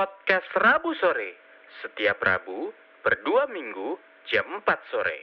[0.00, 1.36] Podcast Rabu Sore.
[1.84, 2.72] Setiap Rabu,
[3.04, 4.00] berdua minggu,
[4.32, 5.20] jam 4 sore.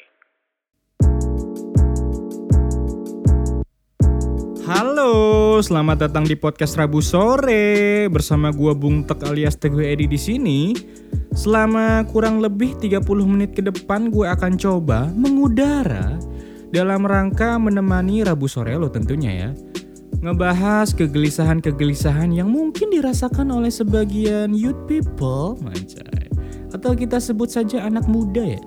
[4.69, 10.19] Halo, selamat datang di podcast Rabu sore bersama gua Bung Tek alias Teguh Edi di
[10.21, 10.77] sini.
[11.33, 16.21] Selama kurang lebih 30 menit ke depan gue akan coba mengudara
[16.69, 19.49] dalam rangka menemani Rabu sore lo tentunya ya.
[20.17, 26.25] Ngebahas kegelisahan-kegelisahan yang mungkin dirasakan oleh sebagian youth people, mancai.
[26.73, 28.61] Atau kita sebut saja anak muda ya.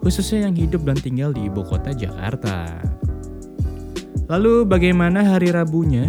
[0.00, 2.80] Khususnya yang hidup dan tinggal di ibu kota Jakarta.
[4.32, 6.08] Lalu bagaimana hari Rabunya?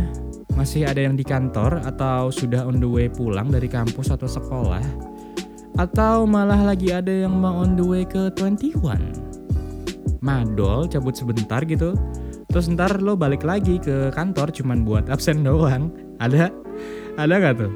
[0.56, 4.84] Masih ada yang di kantor atau sudah on the way pulang dari kampus atau sekolah?
[5.80, 8.80] Atau malah lagi ada yang mau on the way ke 21?
[10.20, 11.96] Madol cabut sebentar gitu.
[12.50, 15.94] Terus ntar lo balik lagi ke kantor cuman buat absen doang.
[16.18, 16.50] Ada?
[17.14, 17.70] Ada gak tuh?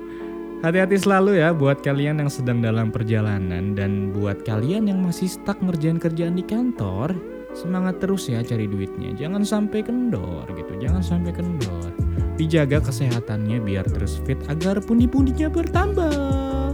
[0.66, 5.62] Hati-hati selalu ya buat kalian yang sedang dalam perjalanan dan buat kalian yang masih stuck
[5.62, 7.14] ngerjain kerjaan di kantor,
[7.54, 9.14] semangat terus ya cari duitnya.
[9.14, 11.94] Jangan sampai kendor gitu, jangan sampai kendor.
[12.42, 16.74] Dijaga kesehatannya biar terus fit agar pundi-pundinya bertambah.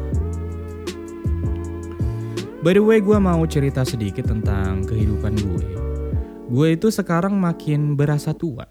[2.64, 5.89] By the way, gue mau cerita sedikit tentang kehidupan gue.
[6.50, 8.66] Gue itu sekarang makin berasa tua.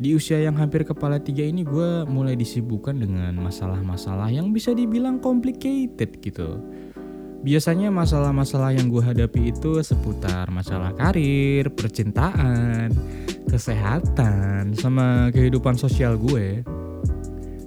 [0.00, 5.20] Di usia yang hampir kepala tiga ini gue mulai disibukkan dengan masalah-masalah yang bisa dibilang
[5.20, 6.64] complicated gitu.
[7.44, 12.88] Biasanya masalah-masalah yang gue hadapi itu seputar masalah karir, percintaan,
[13.52, 16.64] kesehatan, sama kehidupan sosial gue.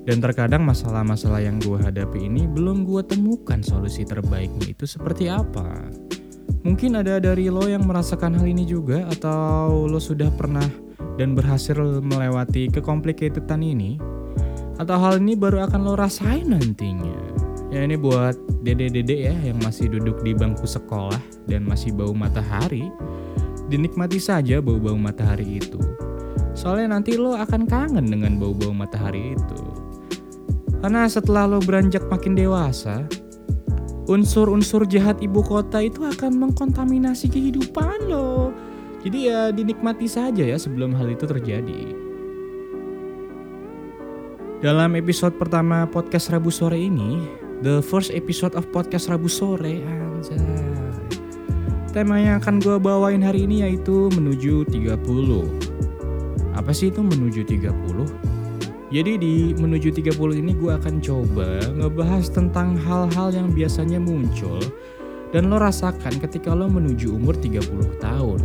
[0.02, 5.94] Dan terkadang masalah-masalah yang gue hadapi ini belum gue temukan solusi terbaiknya itu seperti apa.
[6.64, 10.64] Mungkin ada dari lo yang merasakan hal ini juga atau lo sudah pernah
[11.20, 14.00] dan berhasil melewati kecomplicatedan ini.
[14.80, 17.36] Atau hal ini baru akan lo rasain nantinya.
[17.68, 21.20] Ya ini buat dede-dede ya yang masih duduk di bangku sekolah
[21.52, 22.88] dan masih bau matahari.
[23.68, 25.82] Dinikmati saja bau-bau matahari itu.
[26.56, 29.62] Soalnya nanti lo akan kangen dengan bau-bau matahari itu.
[30.80, 33.04] Karena setelah lo beranjak makin dewasa,
[34.08, 38.52] unsur-unsur jahat ibu kota itu akan mengkontaminasi kehidupan lo.
[39.04, 41.96] Jadi ya dinikmati saja ya sebelum hal itu terjadi.
[44.64, 47.20] Dalam episode pertama podcast Rabu sore ini,
[47.60, 50.40] the first episode of podcast Rabu sore, anjay.
[51.92, 54.98] Tema yang akan gue bawain hari ini yaitu menuju 30.
[56.56, 58.33] Apa sih itu menuju 30?
[58.94, 64.62] Jadi di menuju 30 ini gue akan coba ngebahas tentang hal-hal yang biasanya muncul
[65.34, 67.66] dan lo rasakan ketika lo menuju umur 30
[67.98, 68.38] tahun.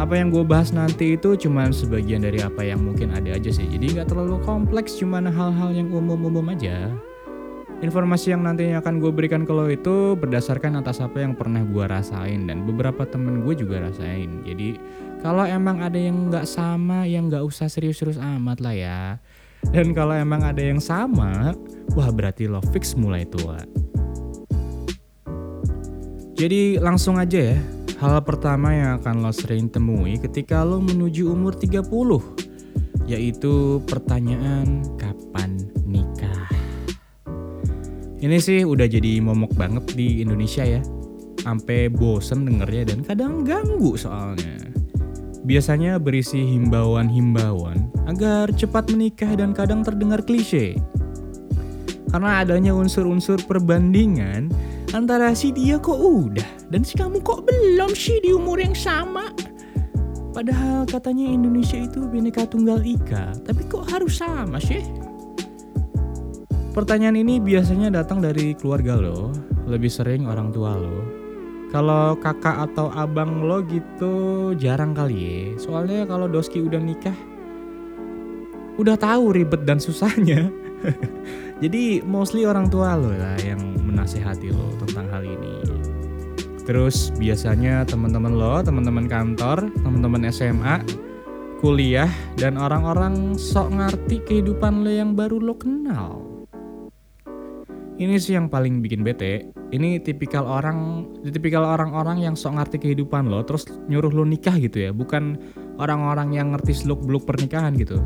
[0.00, 3.68] Apa yang gue bahas nanti itu cuma sebagian dari apa yang mungkin ada aja sih.
[3.68, 6.88] Jadi nggak terlalu kompleks, cuma hal-hal yang umum-umum aja.
[7.84, 11.84] Informasi yang nantinya akan gue berikan ke lo itu berdasarkan atas apa yang pernah gue
[11.84, 14.40] rasain dan beberapa temen gue juga rasain.
[14.48, 14.80] Jadi
[15.20, 19.00] kalau emang ada yang nggak sama, yang nggak usah serius-serius amat lah ya.
[19.68, 21.52] Dan kalau emang ada yang sama,
[21.92, 23.60] wah berarti lo fix mulai tua.
[26.40, 27.58] Jadi langsung aja ya,
[28.00, 31.84] hal pertama yang akan lo sering temui ketika lo menuju umur 30,
[33.04, 36.48] yaitu pertanyaan kapan nikah.
[38.24, 40.80] Ini sih udah jadi momok banget di Indonesia ya.
[41.44, 44.69] Sampai bosen dengernya dan kadang ganggu soalnya.
[45.40, 50.76] Biasanya berisi himbauan-himbauan agar cepat menikah dan kadang terdengar klise.
[52.10, 54.52] Karena adanya unsur-unsur perbandingan
[54.92, 59.32] antara si dia kok udah dan si kamu kok belum sih di umur yang sama.
[60.30, 64.82] Padahal katanya Indonesia itu bineka tunggal ika, tapi kok harus sama sih?
[66.70, 69.34] Pertanyaan ini biasanya datang dari keluarga lo,
[69.66, 71.19] lebih sering orang tua lo.
[71.70, 75.38] Kalau kakak atau abang lo gitu jarang kali ya.
[75.54, 77.14] Soalnya kalau Doski udah nikah,
[78.74, 80.50] udah tahu ribet dan susahnya.
[81.62, 85.62] Jadi mostly orang tua lo lah yang menasehati lo tentang hal ini.
[86.66, 90.82] Terus biasanya teman-teman lo, teman-teman kantor, teman-teman SMA,
[91.58, 96.29] kuliah, dan orang-orang sok ngerti kehidupan lo yang baru lo kenal.
[98.00, 99.52] Ini sih yang paling bikin bete.
[99.76, 104.88] Ini tipikal orang, tipikal orang-orang yang sok ngerti kehidupan lo, terus nyuruh lo nikah gitu
[104.88, 105.36] ya, bukan
[105.76, 108.00] orang-orang yang ngerti seluk-beluk pernikahan gitu.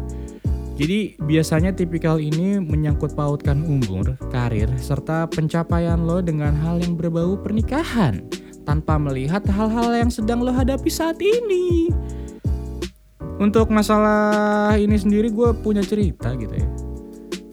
[0.75, 7.38] Jadi biasanya tipikal ini menyangkut pautkan umur, karir, serta pencapaian lo dengan hal yang berbau
[7.38, 8.26] pernikahan
[8.67, 11.94] tanpa melihat hal-hal yang sedang lo hadapi saat ini.
[13.38, 16.83] Untuk masalah ini sendiri gue punya cerita gitu ya.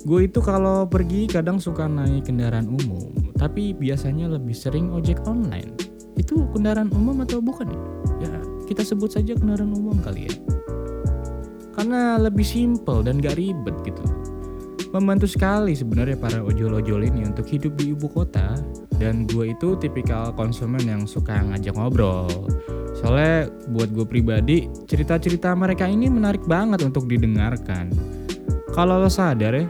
[0.01, 5.77] Gue itu kalau pergi kadang suka naik kendaraan umum, tapi biasanya lebih sering ojek online.
[6.17, 7.81] Itu kendaraan umum atau bukan ya?
[8.25, 8.33] Ya,
[8.65, 10.33] kita sebut saja kendaraan umum kali ya.
[11.77, 14.01] Karena lebih simple dan gak ribet gitu.
[14.91, 18.57] Membantu sekali sebenarnya para ojol-ojol ini untuk hidup di ibu kota.
[18.97, 22.27] Dan gue itu tipikal konsumen yang suka ngajak ngobrol.
[22.97, 27.89] Soalnya buat gue pribadi, cerita-cerita mereka ini menarik banget untuk didengarkan.
[28.75, 29.65] Kalau lo sadar ya,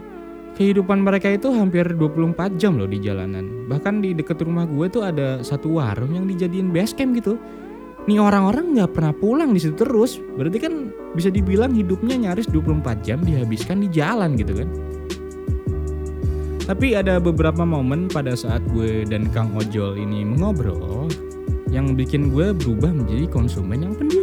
[0.56, 3.66] kehidupan mereka itu hampir 24 jam loh di jalanan.
[3.68, 7.40] Bahkan di deket rumah gue tuh ada satu warung yang dijadiin base camp gitu.
[8.04, 10.18] Nih orang-orang nggak pernah pulang di situ terus.
[10.18, 14.68] Berarti kan bisa dibilang hidupnya nyaris 24 jam dihabiskan di jalan gitu kan.
[16.62, 21.10] Tapi ada beberapa momen pada saat gue dan Kang Ojol ini mengobrol
[21.74, 24.21] yang bikin gue berubah menjadi konsumen yang pendiam.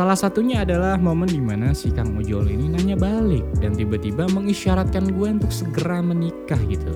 [0.00, 5.12] Salah satunya adalah momen di mana si Kang Ojol ini nanya balik dan tiba-tiba mengisyaratkan
[5.12, 6.88] gue untuk segera menikah gitu.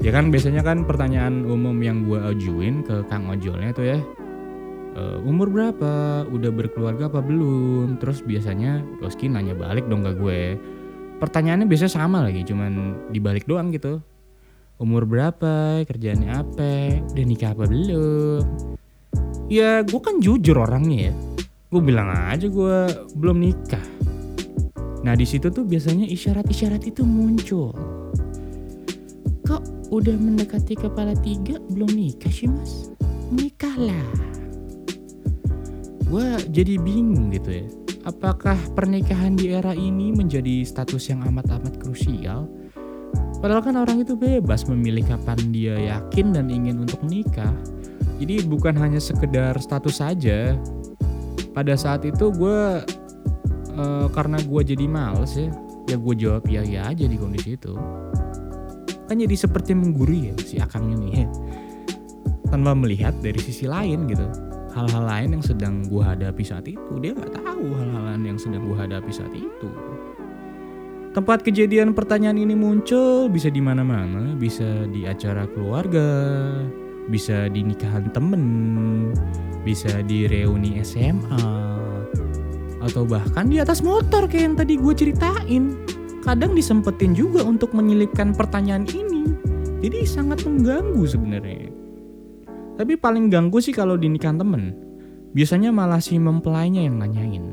[0.00, 4.00] Ya kan biasanya kan pertanyaan umum yang gue ajuin ke Kang Ojolnya tuh ya,
[4.96, 10.56] e, umur berapa, udah berkeluarga apa belum, terus biasanya Roski nanya balik dong ke gue.
[11.20, 14.00] Pertanyaannya biasanya sama lagi, cuman dibalik doang gitu.
[14.80, 18.44] Umur berapa, kerjaannya apa, udah nikah apa belum.
[19.52, 21.14] Ya gue kan jujur orangnya ya
[21.70, 22.78] gue bilang aja gue
[23.14, 23.86] belum nikah.
[25.06, 27.70] Nah di situ tuh biasanya isyarat-isyarat itu muncul.
[29.46, 32.90] Kok udah mendekati kepala tiga belum nikah sih mas?
[33.30, 34.02] Nikahlah.
[36.10, 37.66] Gue jadi bingung gitu ya.
[38.02, 42.50] Apakah pernikahan di era ini menjadi status yang amat-amat krusial?
[43.38, 47.54] Padahal kan orang itu bebas memilih kapan dia yakin dan ingin untuk menikah.
[48.18, 50.58] Jadi bukan hanya sekedar status saja,
[51.60, 52.58] pada saat itu gue
[53.76, 55.52] uh, karena gue jadi males ya
[55.92, 57.76] ya gue jawab ya ya aja di kondisi itu.
[59.04, 61.28] Kan jadi seperti menggurui ya si akang ini ya
[62.48, 64.24] tanpa melihat dari sisi lain gitu.
[64.72, 68.64] Hal-hal lain yang sedang gue hadapi saat itu dia nggak tahu hal-hal lain yang sedang
[68.64, 69.68] gue hadapi saat itu.
[71.12, 76.08] Tempat kejadian pertanyaan ini muncul bisa di mana-mana bisa di acara keluarga
[77.10, 78.44] bisa di nikahan temen
[79.60, 81.60] bisa di reuni SMA
[82.80, 85.64] atau bahkan di atas motor kayak yang tadi gue ceritain.
[86.20, 89.24] Kadang disempetin juga untuk menyelipkan pertanyaan ini.
[89.80, 91.72] Jadi sangat mengganggu sebenarnya.
[92.76, 94.76] Tapi paling ganggu sih kalau di nikahan temen.
[95.32, 97.44] Biasanya malah si mempelainya yang nanyain.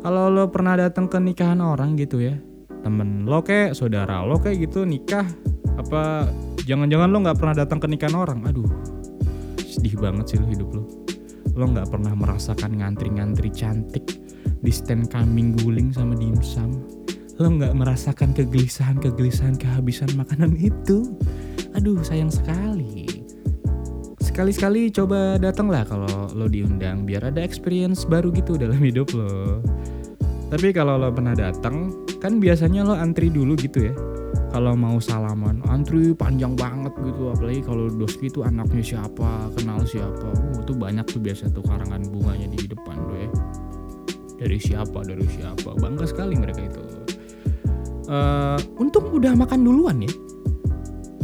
[0.00, 2.36] Kalau lo pernah datang ke nikahan orang gitu ya,
[2.80, 5.28] temen lo kayak saudara lo kayak gitu nikah,
[5.76, 6.24] apa
[6.64, 8.40] jangan-jangan lo nggak pernah datang ke nikahan orang?
[8.48, 8.64] Aduh,
[9.70, 10.82] sedih banget sih lo hidup lo.
[11.54, 14.18] Lo nggak pernah merasakan ngantri-ngantri cantik
[14.60, 16.82] di stand kambing guling sama dimsum.
[17.38, 21.14] Lo nggak merasakan kegelisahan-kegelisahan kehabisan makanan itu.
[21.78, 23.06] Aduh sayang sekali.
[24.20, 29.62] Sekali-sekali coba datanglah kalau lo diundang biar ada experience baru gitu dalam hidup lo.
[30.50, 33.94] Tapi kalau lo pernah datang kan biasanya lo antri dulu gitu ya
[34.50, 37.30] kalau mau salaman antri panjang banget gitu.
[37.30, 40.28] Apalagi kalau Doski itu anaknya siapa kenal siapa.
[40.34, 43.30] Uh, itu banyak tuh biasa tuh karangan bunganya di depan tuh ya.
[44.42, 45.70] Dari siapa dari siapa.
[45.78, 46.82] Bangga sekali mereka itu.
[48.10, 50.12] Uh, untung udah makan duluan ya.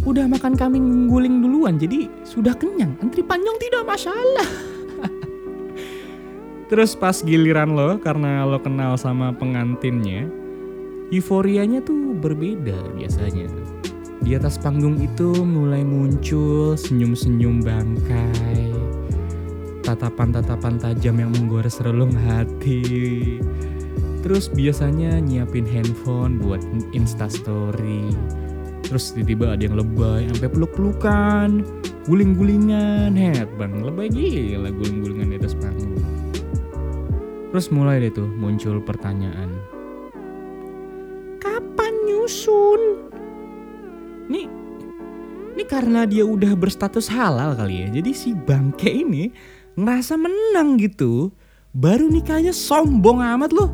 [0.07, 2.95] Udah makan kambing guling duluan jadi sudah kenyang.
[3.03, 4.49] Antri panjang tidak masalah.
[6.71, 10.31] Terus pas giliran lo karena lo kenal sama pengantinnya
[11.15, 13.47] euforianya tuh berbeda biasanya.
[14.27, 18.75] Di atas panggung itu mulai muncul senyum-senyum bangkai,
[19.87, 23.39] tatapan-tatapan tajam yang menggores relung hati.
[24.27, 26.59] Terus biasanya nyiapin handphone buat
[26.91, 28.11] instastory.
[28.83, 31.63] Terus tiba-tiba ada yang lebay sampai peluk-pelukan,
[32.11, 35.95] guling-gulingan, head bang, lebay gila guling-gulingan di atas panggung.
[37.55, 39.55] Terus mulai deh tuh muncul pertanyaan,
[42.27, 43.07] nyusun.
[44.27, 44.51] Nih,
[45.55, 48.03] ini karena dia udah berstatus halal kali ya.
[48.03, 49.31] Jadi si bangke ini
[49.79, 51.31] ngerasa menang gitu.
[51.71, 53.71] Baru nikahnya sombong amat loh.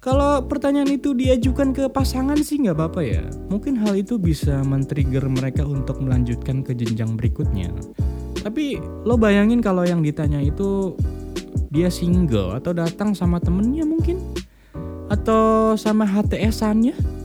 [0.00, 3.28] Kalau pertanyaan itu diajukan ke pasangan sih nggak apa-apa ya.
[3.52, 7.68] Mungkin hal itu bisa men-trigger mereka untuk melanjutkan ke jenjang berikutnya.
[8.40, 10.96] Tapi lo bayangin kalau yang ditanya itu
[11.68, 14.16] dia single atau datang sama temennya mungkin
[15.12, 17.17] atau sama HTS-annya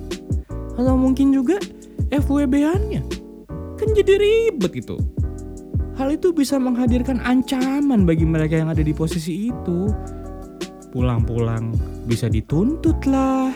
[0.78, 1.58] atau mungkin juga
[2.14, 3.02] FWB-annya.
[3.78, 4.98] Kan jadi ribet gitu.
[5.94, 9.94] Hal itu bisa menghadirkan ancaman bagi mereka yang ada di posisi itu.
[10.90, 11.74] Pulang-pulang
[12.06, 13.54] bisa dituntut lah,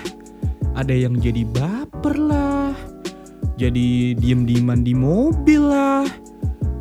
[0.74, 2.74] ada yang jadi baper lah,
[3.62, 6.06] jadi diem-dieman di mobil lah.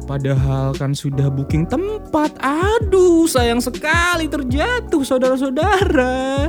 [0.06, 2.30] Padahal kan sudah booking tempat.
[2.38, 6.46] Aduh, sayang sekali terjatuh saudara-saudara.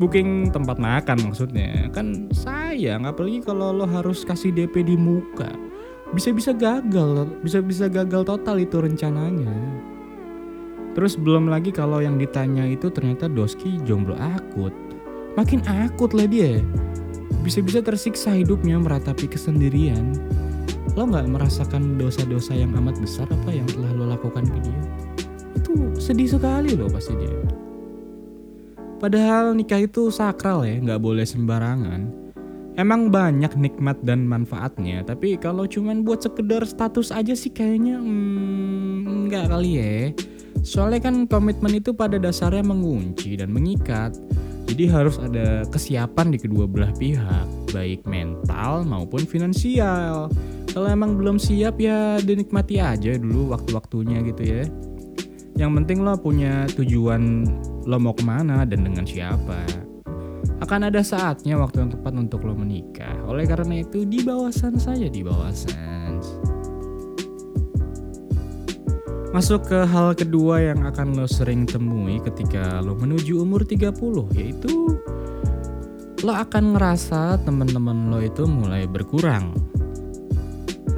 [0.00, 1.92] Booking tempat makan maksudnya.
[1.92, 5.52] Kan sayang apalagi kalau lo harus kasih DP di muka.
[6.16, 9.52] Bisa-bisa gagal, bisa-bisa gagal total itu rencananya.
[10.96, 14.72] Terus belum lagi kalau yang ditanya itu ternyata Doski jomblo akut.
[15.38, 16.58] Makin akut lah dia.
[17.46, 20.16] Bisa-bisa tersiksa hidupnya meratapi kesendirian
[20.98, 24.80] lo nggak merasakan dosa-dosa yang amat besar apa yang telah lo lakukan ke dia
[25.54, 27.38] itu sedih sekali loh pasti dia
[29.00, 32.30] padahal nikah itu sakral ya nggak boleh sembarangan.
[32.78, 39.26] Emang banyak nikmat dan manfaatnya tapi kalau cuman buat sekedar status aja sih kayaknya hmm,
[39.32, 39.96] nggak kali ya.
[40.60, 44.12] Soalnya kan komitmen itu pada dasarnya mengunci dan mengikat.
[44.68, 50.30] Jadi harus ada kesiapan di kedua belah pihak baik mental maupun finansial.
[50.70, 54.62] Kalau emang belum siap ya dinikmati aja dulu waktu-waktunya gitu ya.
[55.58, 57.50] Yang penting lo punya tujuan
[57.90, 59.66] lo mau ke mana dan dengan siapa
[60.62, 65.10] akan ada saatnya waktu yang tepat untuk lo menikah oleh karena itu di bawasan saja
[65.10, 66.22] di bawasan
[69.30, 73.94] Masuk ke hal kedua yang akan lo sering temui ketika lo menuju umur 30
[74.34, 74.98] yaitu
[76.22, 79.54] lo akan ngerasa temen-temen lo itu mulai berkurang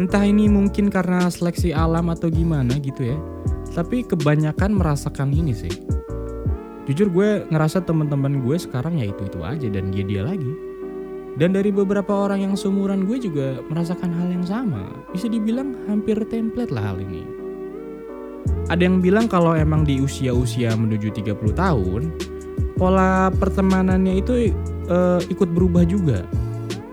[0.01, 3.19] Entah ini mungkin karena seleksi alam atau gimana gitu ya.
[3.77, 5.73] Tapi kebanyakan merasakan ini sih.
[6.83, 10.51] Jujur gue ngerasa teman-teman gue sekarang ya itu-itu aja dan dia dia lagi.
[11.39, 14.85] Dan dari beberapa orang yang seumuran gue juga merasakan hal yang sama.
[15.15, 17.25] Bisa dibilang hampir template lah hal ini.
[18.69, 22.11] Ada yang bilang kalau emang di usia-usia menuju 30 tahun,
[22.77, 24.53] pola pertemanannya itu
[24.91, 26.27] uh, ikut berubah juga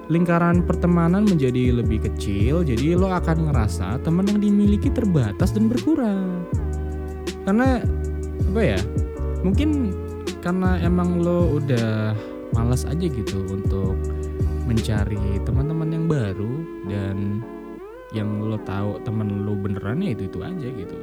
[0.10, 6.50] lingkaran pertemanan menjadi lebih kecil, jadi lo akan ngerasa teman yang dimiliki terbatas dan berkurang.
[7.46, 7.78] Karena
[8.50, 8.80] apa ya?
[9.46, 9.96] Mungkin
[10.44, 12.16] karena emang lo udah
[12.56, 13.96] malas aja gitu untuk
[14.68, 16.54] mencari teman-teman yang baru
[16.90, 17.42] dan
[18.14, 20.98] yang lo tahu teman lo beneran ya itu itu aja gitu.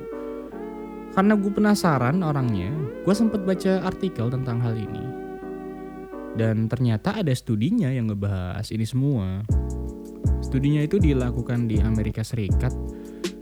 [1.16, 2.68] Karena gue penasaran orangnya,
[3.02, 5.26] gue sempat baca artikel tentang hal ini
[6.36, 9.40] dan ternyata ada studinya yang ngebahas ini semua.
[10.44, 12.76] Studinya itu dilakukan di Amerika Serikat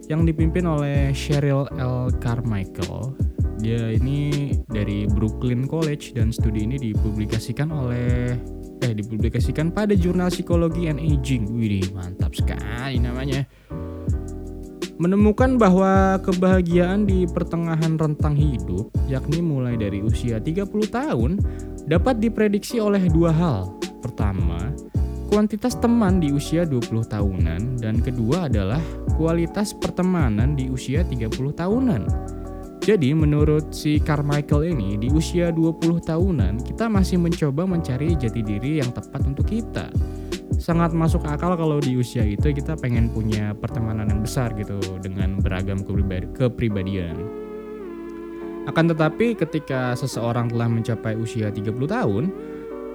[0.07, 2.15] yang dipimpin oleh Cheryl L.
[2.23, 3.24] Carmichael.
[3.63, 8.35] Dia ini dari Brooklyn College dan studi ini dipublikasikan oleh
[8.85, 11.49] eh dipublikasikan pada jurnal Psikologi and Aging.
[11.55, 13.47] Wih, mantap sekali namanya
[14.99, 21.43] menemukan bahwa kebahagiaan di pertengahan rentang hidup, yakni mulai dari usia 30 tahun,
[21.91, 23.75] dapat diprediksi oleh dua hal.
[23.99, 24.71] Pertama,
[25.33, 28.81] kuantitas teman di usia 20 tahunan dan kedua adalah
[29.19, 32.03] kualitas pertemanan di usia 30 tahunan.
[32.85, 38.77] Jadi menurut si Carmichael ini di usia 20 tahunan kita masih mencoba mencari jati diri
[38.85, 39.89] yang tepat untuk kita
[40.61, 45.41] sangat masuk akal kalau di usia itu kita pengen punya pertemanan yang besar gitu dengan
[45.41, 45.81] beragam
[46.37, 47.17] kepribadian.
[48.65, 52.33] Akan tetapi ketika seseorang telah mencapai usia 30 tahun,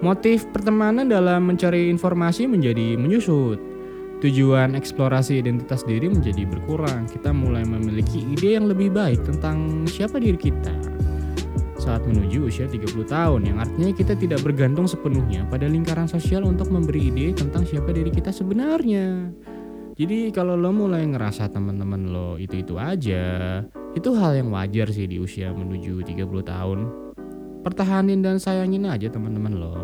[0.01, 3.69] motif pertemanan dalam mencari informasi menjadi menyusut.
[4.20, 7.08] Tujuan eksplorasi identitas diri menjadi berkurang.
[7.08, 10.76] Kita mulai memiliki ide yang lebih baik tentang siapa diri kita
[11.80, 16.70] saat menuju usia 30 tahun yang artinya kita tidak bergantung sepenuhnya pada lingkaran sosial untuk
[16.70, 19.32] memberi ide tentang siapa diri kita sebenarnya.
[19.96, 23.64] Jadi kalau lo mulai ngerasa teman-teman lo itu-itu aja,
[23.96, 26.80] itu hal yang wajar sih di usia menuju 30 tahun.
[27.66, 29.76] Pertahanin dan sayangin aja teman-teman lo.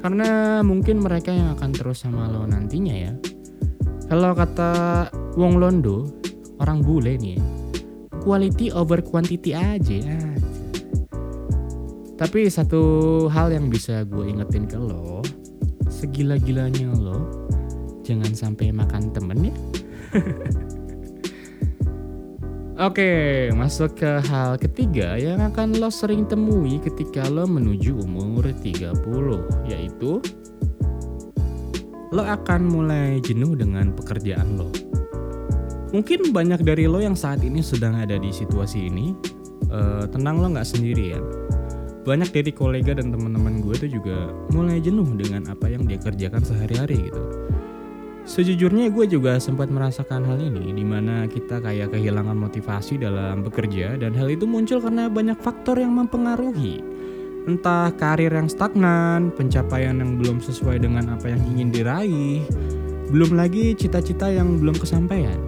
[0.00, 3.12] Karena mungkin mereka yang akan terus sama lo nantinya ya.
[4.06, 4.70] Kalau kata
[5.34, 6.06] Wong Londo,
[6.62, 7.42] orang bule nih,
[8.22, 9.98] quality over quantity aja.
[12.14, 12.82] Tapi satu
[13.26, 15.26] hal yang bisa gue ingetin ke lo,
[15.90, 17.50] segila-gilanya lo,
[18.06, 19.54] jangan sampai makan temen ya.
[22.86, 28.94] Oke, masuk ke hal ketiga yang akan lo sering temui ketika lo menuju umur 30,
[29.66, 30.22] yaitu
[32.14, 34.70] lo akan mulai jenuh dengan pekerjaan lo.
[35.90, 39.16] Mungkin banyak dari lo yang saat ini sedang ada di situasi ini,
[39.70, 41.24] uh, tenang lo nggak sendirian
[42.06, 46.38] banyak dari kolega dan teman-teman gue tuh juga mulai jenuh dengan apa yang dia kerjakan
[46.38, 47.22] sehari-hari gitu.
[48.26, 53.98] Sejujurnya gue juga sempat merasakan hal ini di mana kita kayak kehilangan motivasi dalam bekerja
[53.98, 56.82] dan hal itu muncul karena banyak faktor yang mempengaruhi.
[57.46, 62.42] Entah karir yang stagnan, pencapaian yang belum sesuai dengan apa yang ingin diraih,
[63.14, 65.38] belum lagi cita-cita yang belum kesampaian.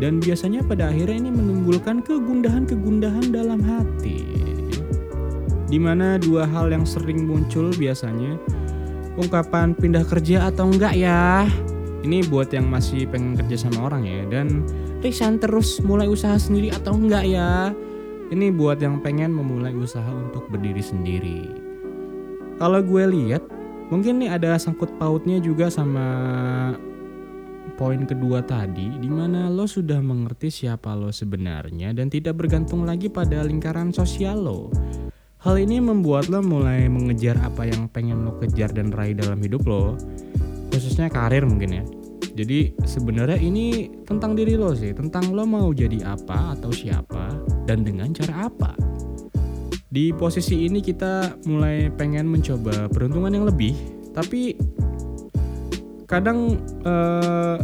[0.00, 4.24] Dan biasanya pada akhirnya ini menimbulkan kegundahan-kegundahan dalam hati.
[5.68, 8.40] Di mana dua hal yang sering muncul biasanya
[9.20, 11.44] ungkapan pindah kerja atau enggak ya.
[12.04, 14.64] Ini buat yang masih pengen kerja sama orang ya dan
[15.04, 17.76] resign terus mulai usaha sendiri atau enggak ya.
[18.32, 21.44] Ini buat yang pengen memulai usaha untuk berdiri sendiri.
[22.56, 23.44] Kalau gue lihat
[23.92, 26.06] mungkin nih ada sangkut pautnya juga sama
[27.76, 33.12] poin kedua tadi di mana lo sudah mengerti siapa lo sebenarnya dan tidak bergantung lagi
[33.12, 34.72] pada lingkaran sosial lo.
[35.44, 39.68] Hal ini membuat lo mulai mengejar apa yang pengen lo kejar dan raih dalam hidup
[39.68, 40.00] lo,
[40.72, 41.84] khususnya karir mungkin ya.
[42.34, 47.13] Jadi sebenarnya ini tentang diri lo sih, tentang lo mau jadi apa atau siapa
[47.64, 48.72] dan dengan cara apa.
[49.94, 53.74] Di posisi ini kita mulai pengen mencoba peruntungan yang lebih,
[54.10, 54.58] tapi
[56.10, 57.58] kadang eh,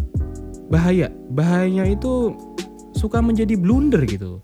[0.70, 1.10] bahaya.
[1.34, 2.34] Bahayanya itu
[2.94, 4.38] suka menjadi blunder gitu.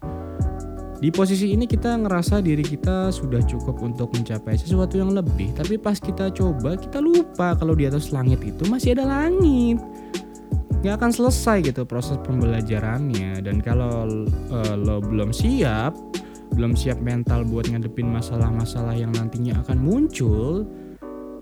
[0.97, 5.77] Di posisi ini kita ngerasa diri kita sudah cukup untuk mencapai sesuatu yang lebih, tapi
[5.77, 9.77] pas kita coba kita lupa kalau di atas langit itu masih ada langit.
[10.87, 14.07] Gak akan selesai gitu proses pembelajarannya dan kalau
[14.55, 15.99] uh, lo belum siap,
[16.55, 20.63] belum siap mental buat ngadepin masalah-masalah yang nantinya akan muncul,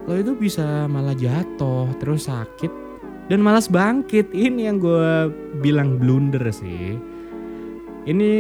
[0.09, 2.73] lo itu bisa malah jatuh, terus sakit
[3.29, 4.33] dan malas bangkit.
[4.33, 5.29] Ini yang gue
[5.61, 6.97] bilang blunder sih.
[8.09, 8.33] Ini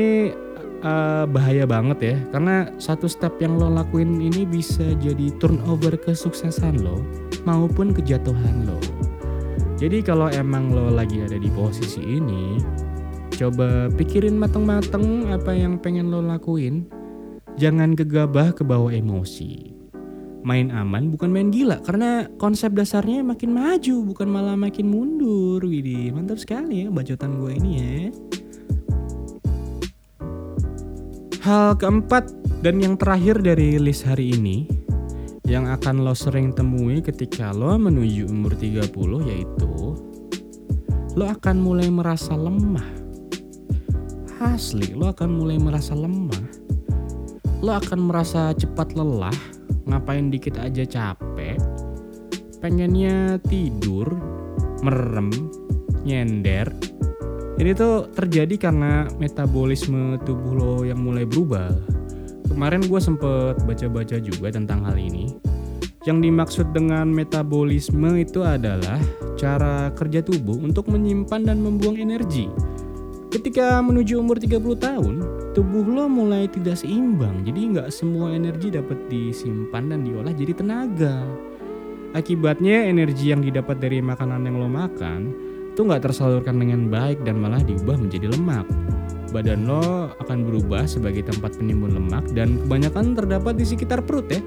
[0.80, 6.80] uh, bahaya banget ya karena satu step yang lo lakuin ini bisa jadi turnover kesuksesan
[6.80, 7.04] lo
[7.44, 8.80] maupun kejatuhan lo
[9.84, 12.56] jadi kalau emang lo lagi ada di posisi ini
[13.36, 16.88] coba pikirin mateng-mateng apa yang pengen lo lakuin.
[17.60, 19.76] Jangan gegabah ke bawah emosi.
[20.40, 26.16] Main aman bukan main gila karena konsep dasarnya makin maju bukan malah makin mundur Widih
[26.16, 27.92] mantap sekali ya bacotan gue ini ya.
[31.44, 32.32] Hal keempat
[32.64, 34.64] dan yang terakhir dari list hari ini
[35.44, 38.88] yang akan lo sering temui ketika lo menuju umur 30
[39.28, 39.72] yaitu
[41.14, 42.88] lo akan mulai merasa lemah.
[44.42, 46.42] Asli, lo akan mulai merasa lemah.
[47.62, 49.32] Lo akan merasa cepat lelah,
[49.86, 51.56] ngapain dikit aja capek,
[52.58, 54.10] pengennya tidur,
[54.82, 55.32] merem,
[56.02, 56.68] nyender,
[57.54, 61.93] ini tuh terjadi karena metabolisme tubuh lo yang mulai berubah.
[62.48, 65.32] Kemarin gue sempet baca-baca juga tentang hal ini.
[66.04, 69.00] Yang dimaksud dengan metabolisme itu adalah
[69.40, 72.52] cara kerja tubuh untuk menyimpan dan membuang energi.
[73.32, 75.14] Ketika menuju umur 30 tahun,
[75.58, 77.42] tubuh lo mulai tidak seimbang.
[77.42, 81.18] Jadi nggak semua energi dapat disimpan dan diolah jadi tenaga.
[82.14, 85.43] Akibatnya energi yang didapat dari makanan yang lo makan
[85.74, 88.62] itu nggak tersalurkan dengan baik dan malah diubah menjadi lemak.
[89.34, 94.38] Badan lo akan berubah sebagai tempat penimbun lemak dan kebanyakan terdapat di sekitar perut ya.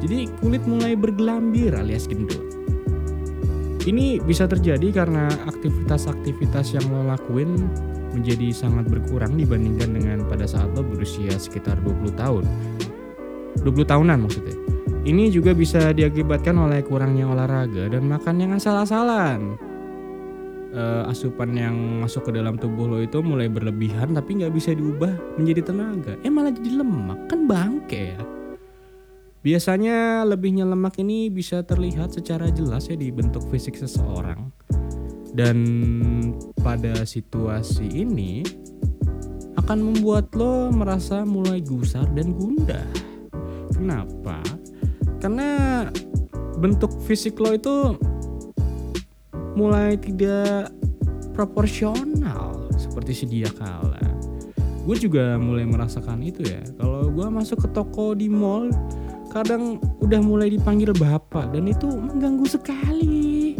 [0.00, 2.40] Jadi kulit mulai bergelambir alias gendut.
[3.84, 7.68] Ini bisa terjadi karena aktivitas-aktivitas yang lo lakuin
[8.16, 12.48] menjadi sangat berkurang dibandingkan dengan pada saat lo berusia sekitar 20 tahun.
[13.60, 14.56] 20 tahunan maksudnya.
[15.04, 19.71] Ini juga bisa diakibatkan oleh kurangnya olahraga dan makan yang asal-asalan
[20.72, 25.38] uh, asupan yang masuk ke dalam tubuh lo itu mulai berlebihan tapi nggak bisa diubah
[25.38, 26.16] menjadi tenaga.
[26.24, 27.28] Eh malah jadi lemak.
[27.28, 28.20] Kan bangke ya.
[29.42, 34.54] Biasanya lebihnya lemak ini bisa terlihat secara jelas ya di bentuk fisik seseorang.
[35.32, 35.58] Dan
[36.60, 38.44] pada situasi ini
[39.58, 42.86] akan membuat lo merasa mulai gusar dan gundah.
[43.74, 44.38] Kenapa?
[45.18, 45.82] Karena
[46.62, 47.98] bentuk fisik lo itu
[49.54, 50.72] mulai tidak
[51.36, 54.00] proporsional seperti sedia kala.
[54.82, 56.60] Gue juga mulai merasakan itu ya.
[56.76, 58.68] Kalau gue masuk ke toko di mall,
[59.30, 63.54] kadang udah mulai dipanggil bapak dan itu mengganggu sekali.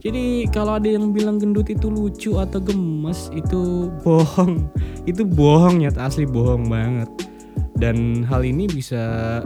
[0.00, 4.70] Jadi kalau ada yang bilang gendut itu lucu atau gemes itu bohong.
[5.10, 7.06] Itu bohong ya, asli bohong banget.
[7.78, 9.38] Dan hal ini bisa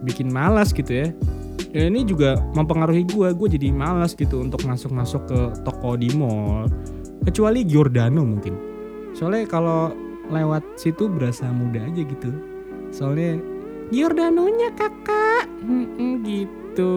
[0.00, 1.08] bikin malas gitu ya
[1.76, 6.08] ya ini juga mempengaruhi gue gue jadi malas gitu untuk masuk masuk ke toko di
[6.16, 6.64] mall.
[7.28, 8.56] Kecuali Giordano mungkin.
[9.12, 9.92] Soalnya kalau
[10.32, 12.32] lewat situ berasa muda aja gitu.
[12.88, 13.36] Soalnya
[13.92, 15.52] Giordanonya kakak.
[16.24, 16.94] Gitu.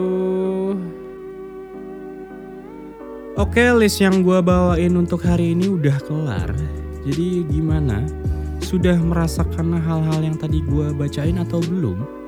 [3.36, 6.56] Oke list yang gue bawain untuk hari ini udah kelar.
[7.04, 8.08] Jadi gimana?
[8.64, 12.19] Sudah merasakan hal-hal yang tadi gue bacain atau belum?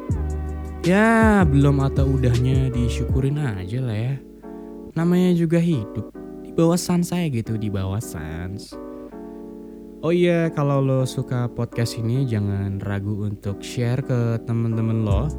[0.82, 4.16] Ya belum atau udahnya disyukurin aja lah ya.
[4.98, 6.10] Namanya juga hidup.
[6.42, 8.74] Di bawah sans saya gitu, di bawah sans.
[10.02, 15.30] Oh iya, kalau lo suka podcast ini jangan ragu untuk share ke temen-temen lo.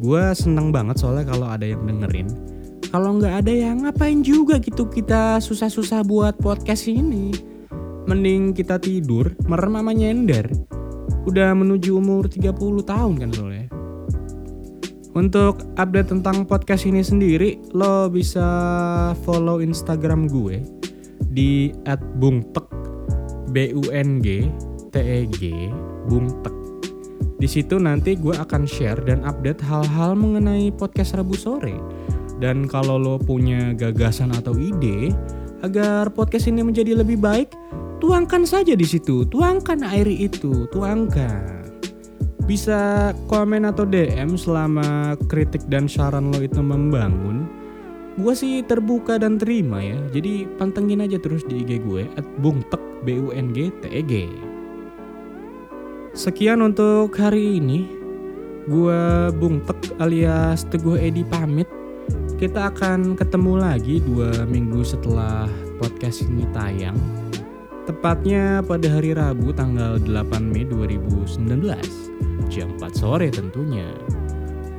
[0.00, 2.32] Gue seneng banget soalnya kalau ada yang dengerin.
[2.88, 7.36] Kalau nggak ada ya ngapain juga gitu kita susah-susah buat podcast ini.
[8.08, 10.48] Mending kita tidur, merem sama nyender.
[11.28, 13.59] Udah menuju umur 30 tahun kan soalnya.
[15.10, 18.46] Untuk update tentang podcast ini sendiri, lo bisa
[19.26, 20.62] follow Instagram gue
[21.34, 21.74] di
[22.22, 22.66] @bungtek
[23.50, 24.46] b u n g
[24.94, 25.66] t e g
[26.06, 26.54] bungtek.
[27.42, 31.74] Di situ nanti gue akan share dan update hal-hal mengenai podcast Rabu sore.
[32.38, 35.10] Dan kalau lo punya gagasan atau ide
[35.66, 37.50] agar podcast ini menjadi lebih baik,
[37.98, 41.59] tuangkan saja di situ, tuangkan air itu, tuangkan
[42.50, 47.46] bisa komen atau DM selama kritik dan saran lo itu membangun.
[48.18, 49.94] Gue sih terbuka dan terima ya.
[50.10, 54.02] Jadi pantengin aja terus di IG gue at bungtek b u n g t e
[54.02, 54.26] g.
[56.10, 57.86] Sekian untuk hari ini.
[58.66, 61.70] Gue Bungtek alias Teguh Edi pamit.
[62.34, 65.46] Kita akan ketemu lagi dua minggu setelah
[65.78, 66.98] podcast ini tayang.
[67.86, 72.09] Tepatnya pada hari Rabu tanggal 8 Mei 2019
[72.48, 73.90] jam 4 sore tentunya.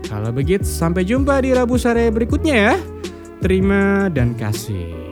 [0.07, 2.75] Kalau begitu sampai jumpa di Rabu sore berikutnya ya.
[3.41, 5.10] Terima dan kasih.